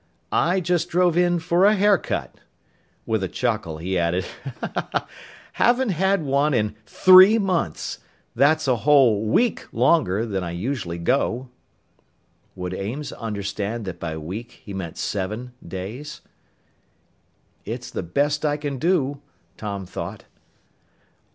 "I 0.31 0.61
just 0.61 0.89
drove 0.89 1.15
in 1.15 1.37
for 1.37 1.63
a 1.63 1.75
haircut." 1.75 2.33
With 3.05 3.21
a 3.23 3.27
chuckle, 3.27 3.77
he 3.77 3.99
added, 3.99 4.25
"Haven't 5.53 5.89
had 5.89 6.23
one 6.23 6.55
in 6.55 6.73
three 6.87 7.37
months. 7.37 7.99
That's 8.35 8.67
a 8.67 8.77
whole 8.77 9.23
week 9.27 9.67
longer 9.71 10.25
than 10.25 10.43
I 10.43 10.53
usually 10.53 10.97
go!" 10.97 11.49
Would 12.55 12.73
Ames 12.73 13.11
understand 13.11 13.85
that 13.85 13.99
by 13.99 14.17
"week" 14.17 14.63
he 14.65 14.73
meant 14.73 14.97
seven 14.97 15.51
days?... 15.63 16.21
"It's 17.63 17.91
the 17.91 18.01
best 18.01 18.43
I 18.43 18.57
can 18.57 18.79
do," 18.79 19.21
Tom 19.55 19.85
thought. 19.85 20.25